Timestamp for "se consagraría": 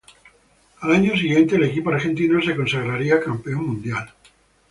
2.41-3.21